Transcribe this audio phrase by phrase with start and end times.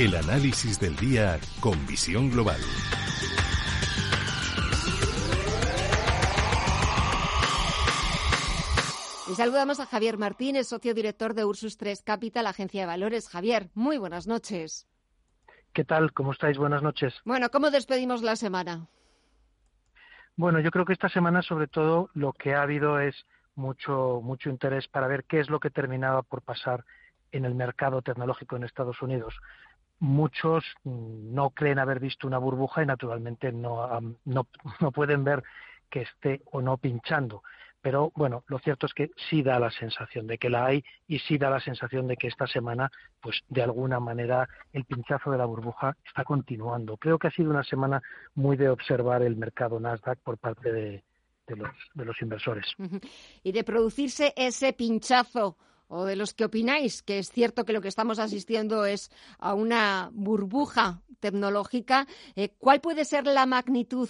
[0.00, 2.58] El análisis del día con visión global.
[9.30, 13.28] Y saludamos a Javier Martínez, socio director de Ursus 3 Capital, agencia de valores.
[13.28, 14.88] Javier, muy buenas noches.
[15.74, 16.14] ¿Qué tal?
[16.14, 16.56] ¿Cómo estáis?
[16.56, 17.12] Buenas noches.
[17.26, 18.86] Bueno, ¿cómo despedimos la semana?
[20.34, 24.48] Bueno, yo creo que esta semana sobre todo lo que ha habido es mucho mucho
[24.48, 26.86] interés para ver qué es lo que terminaba por pasar
[27.32, 29.34] en el mercado tecnológico en Estados Unidos
[30.00, 34.46] muchos mm, no creen haber visto una burbuja y naturalmente no, no,
[34.80, 35.42] no, pueden ver
[35.88, 37.42] que esté o no pinchando.
[37.82, 41.18] Pero bueno, lo cierto es que sí da la sensación de que la hay y
[41.20, 42.90] sí da la sensación de que esta semana,
[43.22, 46.98] pues de alguna manera, el pinchazo de la burbuja está continuando.
[46.98, 48.02] Creo que ha sido una semana
[48.34, 51.02] muy de observar el mercado Nasdaq por parte de,
[51.46, 52.66] de, los, de los inversores.
[53.42, 55.56] Y de producirse ese pinchazo
[55.90, 59.54] o de los que opináis que es cierto que lo que estamos asistiendo es a
[59.54, 64.08] una burbuja tecnológica, eh, ¿cuál puede ser la magnitud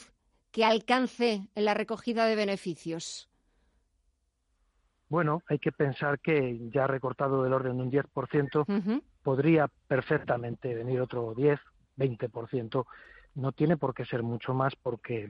[0.52, 3.28] que alcance en la recogida de beneficios?
[5.08, 11.00] Bueno, hay que pensar que ya recortado del orden de un 10%, podría perfectamente venir
[11.00, 11.58] otro 10,
[11.96, 12.84] 20%,
[13.34, 15.28] no tiene por qué ser mucho más porque,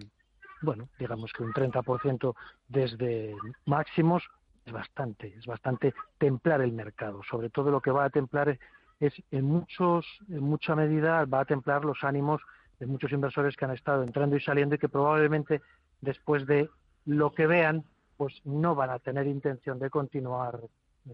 [0.61, 2.35] bueno, digamos que un 30%
[2.69, 3.35] desde
[3.65, 4.29] máximos
[4.67, 7.23] es bastante, es bastante templar el mercado.
[7.29, 8.59] Sobre todo lo que va a templar
[9.01, 12.43] es en muchos, en mucha medida va a templar los ánimos
[12.79, 15.61] de muchos inversores que han estado entrando y saliendo y que probablemente
[16.01, 16.69] después de
[17.07, 17.85] lo que vean,
[18.17, 20.61] pues no van a tener intención de continuar
[21.09, 21.13] eh,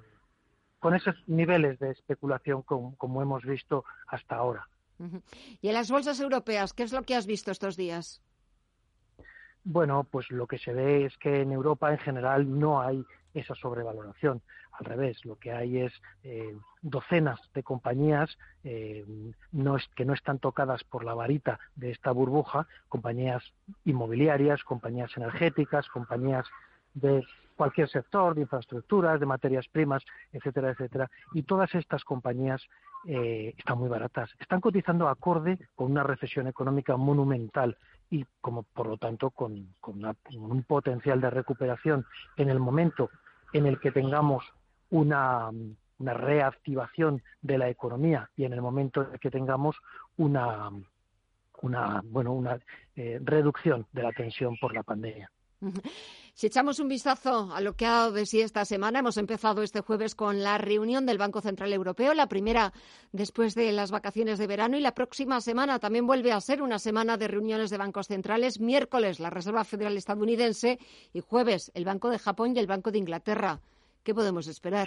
[0.78, 4.69] con esos niveles de especulación como, como hemos visto hasta ahora.
[5.61, 8.23] ¿Y en las bolsas europeas qué es lo que has visto estos días?
[9.69, 13.04] Bueno, pues lo que se ve es que en Europa en general no hay
[13.34, 14.41] esa sobrevaloración.
[14.71, 19.04] Al revés, lo que hay es eh, docenas de compañías eh,
[19.97, 23.43] que no están tocadas por la varita de esta burbuja, compañías
[23.84, 26.47] inmobiliarias, compañías energéticas, compañías
[26.94, 27.25] de
[27.56, 31.10] cualquier sector, de infraestructuras, de materias primas, etcétera, etcétera.
[31.33, 32.62] Y todas estas compañías
[33.09, 34.31] eh, están muy baratas.
[34.38, 37.77] Están cotizando acorde con una recesión económica monumental
[38.11, 40.03] y como por lo tanto con, con
[40.34, 42.06] un potencial de recuperación
[42.37, 43.11] en el momento
[43.53, 44.44] en el que tengamos
[44.91, 45.50] una,
[45.99, 49.77] reactivación de la economía y en el momento en el que tengamos
[50.19, 50.71] una,
[51.62, 52.59] una bueno una
[52.97, 55.31] eh, reducción de la tensión por la pandemia.
[56.37, 59.62] Si echamos un vistazo a lo que ha dado de sí esta semana, hemos empezado
[59.62, 62.75] este jueves con la reunión del Banco Central Europeo, la primera
[63.11, 66.78] después de las vacaciones de verano, y la próxima semana también vuelve a ser una
[66.78, 68.61] semana de reuniones de bancos centrales.
[68.61, 70.78] Miércoles, la Reserva Federal estadounidense
[71.15, 73.62] y jueves, el Banco de Japón y el Banco de Inglaterra.
[74.03, 74.87] ¿Qué podemos esperar?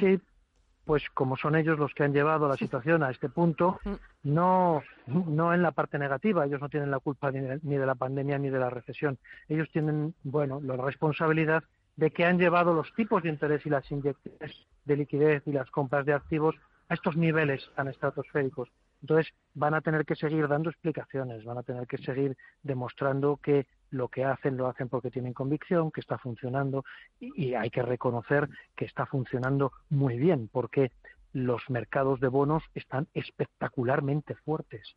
[0.90, 3.80] Pues como son ellos los que han llevado la situación a este punto,
[4.24, 8.40] no, no en la parte negativa, ellos no tienen la culpa ni de, la pandemia
[8.40, 11.64] ni de la recesión, ellos tienen, bueno, la responsabilidad
[11.96, 15.70] de que han llevado los tipos de interés y las inyecciones de liquidez y las
[15.70, 16.56] compras de activos
[16.88, 18.72] a estos niveles tan estratosféricos.
[19.04, 23.68] Entonces van a tener que seguir dando explicaciones, van a tener que seguir demostrando que
[23.92, 26.86] lo que hacen lo hacen porque tienen convicción, que está funcionando
[27.20, 30.92] y, hay que reconocer que está funcionando muy bien porque
[31.34, 34.96] los mercados de bonos están espectacularmente fuertes.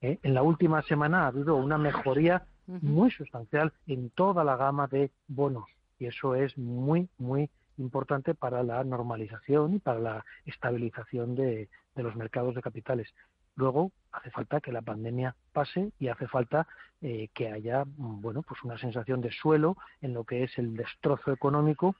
[0.00, 0.18] ¿eh?
[0.22, 5.10] En la última semana ha habido una mejoría muy sustancial en toda la gama de
[5.28, 11.68] bonos y eso es muy, muy importante para la normalización y para la estabilización de
[11.96, 13.08] los mercados de capitales.
[13.56, 16.66] Luego hace falta que la pandemia pase y hace falta
[17.00, 20.76] eh, que haya mm, bueno pues una sensación de suelo en lo que es el
[20.76, 21.96] destrozo económico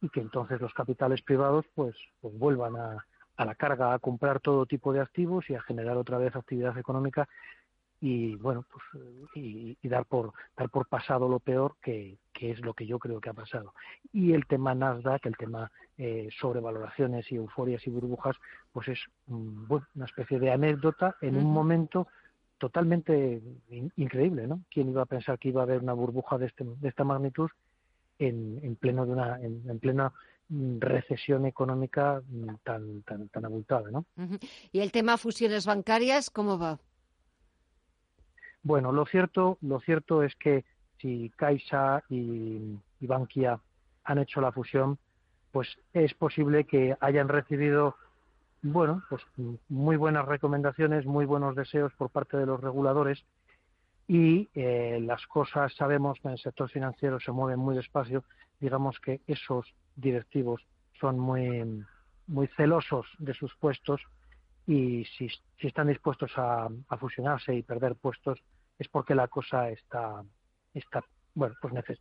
[0.00, 3.06] y que entonces los capitales privados pues pues vuelvan a,
[3.36, 6.76] a la carga a comprar todo tipo de activos y a generar otra vez actividad
[6.78, 7.28] económica
[8.00, 9.04] y bueno pues
[9.34, 13.20] y, dar por dar por pasado lo peor que, que, es lo que yo creo
[13.20, 13.72] que ha pasado
[14.12, 18.36] y el tema Nasdaq el tema eh, sobre valoraciones y euforias y burbujas
[18.72, 22.06] pues es mm, bueno, una especie de anécdota en un momento
[22.58, 23.42] totalmente
[23.96, 26.88] increíble no quién iba a pensar que iba a haber una burbuja de este de
[26.88, 27.50] esta magnitud
[28.18, 30.12] en, en pleno de una en, plena
[30.48, 34.06] mm, recesión económica mm, tan tan tan abultada, ¿no?
[34.72, 36.78] Y el tema fusiones bancarias, ¿cómo va?
[38.66, 40.64] Bueno, lo cierto, lo cierto es que
[40.98, 43.60] si Caixa y, Bankia
[44.02, 44.98] han hecho la fusión,
[45.52, 47.94] pues es posible que hayan recibido
[48.62, 49.22] bueno, pues
[49.68, 53.24] muy buenas recomendaciones, muy buenos deseos por parte de los reguladores
[54.08, 58.24] y eh, las cosas sabemos que en el sector financiero se mueven muy despacio.
[58.58, 60.60] Digamos que esos directivos
[60.98, 61.84] son muy,
[62.56, 64.02] celosos de sus puestos
[64.66, 65.28] y si,
[65.58, 66.68] están dispuestos a,
[66.98, 68.42] fusionarse y perder puestos
[68.78, 70.22] es porque la cosa está,
[70.74, 71.98] está bueno, pues neces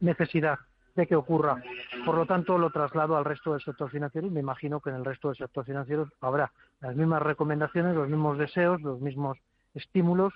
[0.00, 0.58] necesidad
[0.96, 1.62] de que ocurra.
[2.04, 4.96] Por lo tanto, lo traslado al resto del sector financiero y me imagino que en
[4.96, 9.38] el resto del sector financiero habrá las mismas recomendaciones, los mismos deseos, los mismos
[9.74, 10.34] estímulos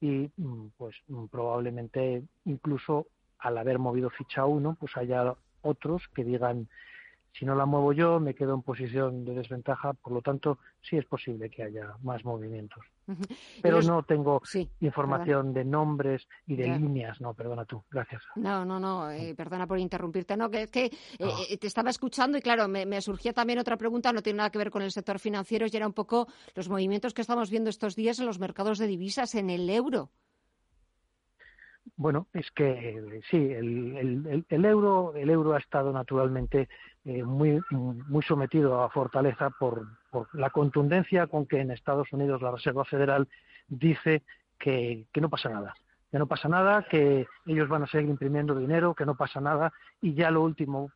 [0.00, 3.06] y mm, pues mm, probablemente incluso
[3.38, 6.68] al haber movido ficha uno, pues haya otros que digan
[7.38, 10.96] si no la muevo yo, me quedo en posición de desventaja, por lo tanto, sí
[10.96, 12.82] es posible que haya más movimientos.
[13.62, 14.42] Pero no tengo
[14.80, 17.20] información de nombres y de líneas.
[17.20, 18.22] No, perdona tú, gracias.
[18.36, 20.36] No, no, no, eh, perdona por interrumpirte.
[20.36, 20.90] No, que es que eh,
[21.50, 24.50] eh, te estaba escuchando y claro, me, me, surgía también otra pregunta, no tiene nada
[24.50, 27.70] que ver con el sector financiero, y era un poco los movimientos que estamos viendo
[27.70, 30.10] estos días en los mercados de divisas, en el euro.
[31.96, 36.68] Bueno, es que sí, el, el, euro, el euro ha estado naturalmente
[37.04, 39.86] eh, muy, muy sometido a fortaleza por,
[40.16, 43.28] por, la contundencia con que en Estados Unidos la Reserva Federal
[43.68, 44.22] dice
[44.58, 45.74] que, no pasa nada,
[46.10, 49.74] que no pasa nada, que ellos van a seguir imprimiendo dinero, que no pasa nada,
[50.00, 50.90] y ya lo último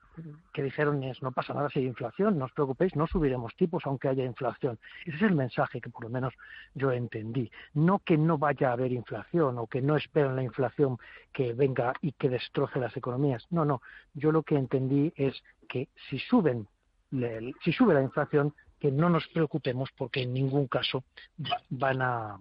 [0.54, 3.82] que dijeron es no pasa nada si hay inflación, no os preocupéis, no subiremos tipos
[3.84, 4.78] aunque haya inflación.
[5.04, 6.32] Ese es el mensaje que por lo menos
[6.74, 7.50] yo entendí.
[7.74, 10.96] No que no vaya a haber inflación o que no esperen la inflación
[11.32, 13.46] que venga y que destroce las economías.
[13.50, 13.82] No, no.
[14.14, 16.66] Yo lo que entendí es que si suben,
[17.62, 21.04] si sube la inflación, que no nos preocupemos porque en ningún caso
[21.68, 22.38] van a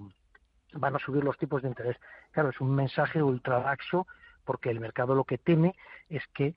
[0.73, 1.97] van a subir los tipos de interés.
[2.31, 4.07] Claro, es un mensaje ultralaxo
[4.45, 5.75] porque el mercado lo que teme
[6.09, 6.55] es que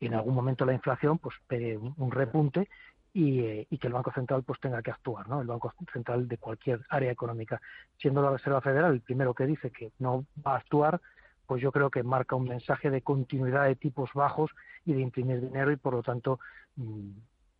[0.00, 2.68] en algún momento la inflación pues pegue un, repunte
[3.14, 5.40] y, y, que el Banco Central pues tenga que actuar, ¿no?
[5.40, 7.60] El Banco Central de cualquier área económica.
[7.96, 11.00] Siendo la Reserva Federal el primero que dice que no va a actuar,
[11.46, 14.50] pues yo creo que marca un mensaje de continuidad de tipos bajos
[14.84, 16.40] y de imprimir dinero y por lo tanto
[16.76, 17.10] mm,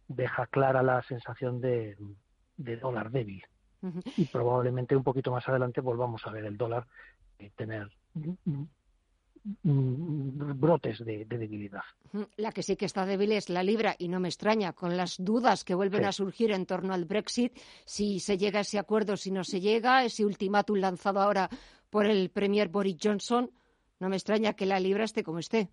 [0.08, 1.96] deja clara la sensación de,
[2.56, 3.44] de dólar débil
[4.16, 6.86] y probablemente un poquito más adelante volvamos a ver el dólar
[7.38, 7.88] eh, tener
[9.62, 11.82] brotes de, debilidad.
[12.36, 15.16] La que sí que está débil es la libra y no me extraña con las
[15.18, 17.52] dudas que vuelven a surgir en torno al Brexit,
[17.84, 21.50] si se llega a ese acuerdo, si no se llega, ese ultimátum lanzado ahora
[21.90, 23.50] por el Premier Boris Johnson,
[24.00, 25.68] no me extraña que la libra esté como esté.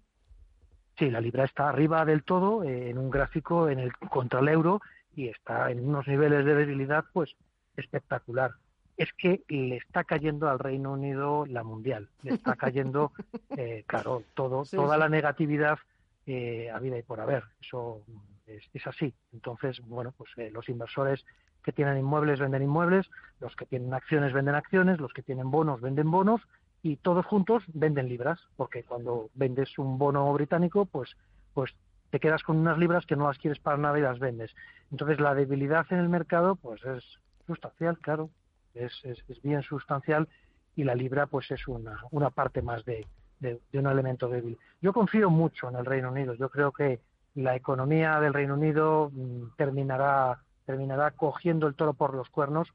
[1.01, 4.49] Sí, la libra está arriba del todo eh, en un gráfico en el contra el
[4.49, 4.83] euro
[5.15, 7.35] y está en unos niveles de debilidad pues
[7.75, 8.51] espectacular.
[8.97, 13.13] Es que le está cayendo al Reino Unido la mundial, le está cayendo,
[13.57, 15.79] eh, claro, todo, toda la negatividad
[16.27, 17.45] eh, a vida y por haber.
[17.59, 18.03] Eso
[18.45, 19.11] es, así.
[19.33, 21.25] Entonces, bueno, pues eh, los inversores
[21.63, 23.09] que tienen inmuebles venden inmuebles,
[23.39, 26.41] los que tienen acciones venden acciones, los que tienen bonos venden bonos
[26.83, 31.15] y todos juntos venden libras, porque cuando vendes un bono británico, pues,
[31.53, 31.73] pues
[32.09, 34.51] te quedas con unas libras que no las quieres para nada y las vendes.
[34.91, 37.03] Entonces la debilidad en el mercado, pues es
[37.47, 38.29] sustancial, claro,
[38.73, 40.27] es, es, bien sustancial
[40.75, 43.05] y la libra pues es una, una parte más de,
[43.39, 44.57] de, un elemento débil.
[44.81, 46.99] Yo confío mucho en el Reino Unido, yo creo que
[47.35, 52.73] la economía del Reino Unido mm, terminará, terminará cogiendo el toro por los cuernos,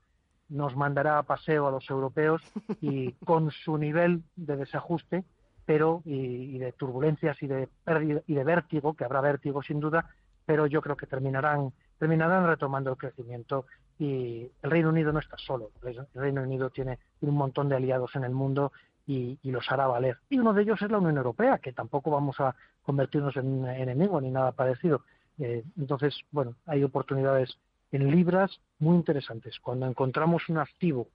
[0.48, 2.42] nos mandará a paseo a los europeos
[2.80, 5.24] y con su nivel de desajuste,
[5.64, 9.80] pero y, y de turbulencias y de pérdida y de vértigo, que habrá vértigo sin
[9.80, 10.08] duda,
[10.44, 13.66] pero yo creo que terminarán terminarán retomando el crecimiento
[13.98, 15.70] y el Reino Unido no está solo.
[15.82, 18.72] El Reino Unido tiene un montón de aliados en el mundo
[19.06, 20.18] y, los hará valer.
[20.28, 24.20] Y uno de ellos es la Unión Europea, que tampoco vamos a convertirnos en enemigo
[24.20, 25.02] ni nada parecido.
[25.38, 27.56] Eh, entonces, bueno, hay oportunidades
[27.92, 29.58] en libras muy interesantes.
[29.60, 31.08] Cuando encontramos un activo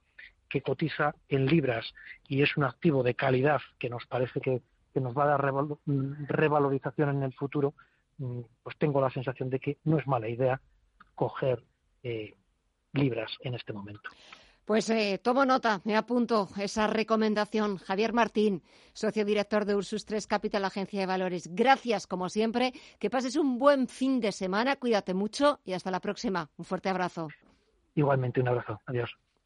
[0.48, 1.94] que cotiza en libras
[2.28, 4.62] y es un activo de calidad que nos parece que,
[5.00, 5.54] nos va a dar
[6.28, 7.74] revalorización en el futuro,
[8.18, 10.60] mm, pues tengo la sensación de que no es mala idea
[11.14, 11.62] coger
[12.02, 12.34] eh,
[12.92, 14.10] libras en este momento.
[14.64, 17.78] Pues eh, tomo nota, me apunto esa recomendación.
[17.78, 21.48] Javier Martín, socio director de Ursus 3 Capital, Agencia de Valores.
[21.52, 22.72] Gracias, como siempre.
[23.00, 26.48] Que pases un buen fin de semana, cuídate mucho y hasta la próxima.
[26.56, 27.28] Un fuerte abrazo.
[27.94, 28.80] Igualmente, un abrazo.
[28.86, 29.16] Adiós.